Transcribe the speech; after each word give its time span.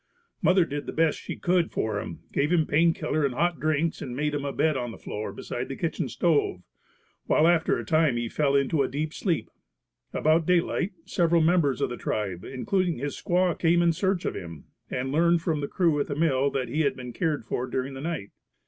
Mother 0.41 0.65
did 0.65 0.87
the 0.87 0.91
best 0.93 1.19
she 1.19 1.35
could 1.35 1.69
for 1.71 1.99
him, 2.01 2.21
gave 2.33 2.51
him 2.51 2.65
pain 2.65 2.91
killer 2.91 3.23
and 3.23 3.35
hot 3.35 3.59
drinks 3.59 4.01
and 4.01 4.15
made 4.15 4.33
him 4.33 4.43
a 4.43 4.51
bed 4.51 4.75
on 4.75 4.89
the 4.89 4.97
floor 4.97 5.31
beside 5.31 5.69
the 5.69 5.75
kitchen 5.75 6.09
stove, 6.09 6.63
where 7.27 7.45
after 7.45 7.77
a 7.77 7.85
time 7.85 8.17
he 8.17 8.27
fell 8.27 8.55
into 8.55 8.87
deep 8.87 9.13
sleep. 9.13 9.51
About 10.11 10.47
daylight 10.47 10.93
several 11.05 11.41
members 11.43 11.81
of 11.81 11.91
the 11.91 11.97
tribe, 11.97 12.43
including 12.43 12.97
his 12.97 13.15
squaw, 13.15 13.53
came 13.53 13.83
in 13.83 13.93
search 13.93 14.25
of 14.25 14.33
him 14.35 14.63
and 14.89 15.11
learned 15.11 15.43
from 15.43 15.61
the 15.61 15.67
crew 15.67 15.99
at 15.99 16.07
the 16.07 16.15
mill 16.15 16.49
that 16.49 16.67
he 16.67 16.81
had 16.81 16.95
been 16.95 17.13
cared 17.13 17.45
for 17.45 17.67
during 17.67 17.93
the 17.93 18.01
night. 18.01 18.31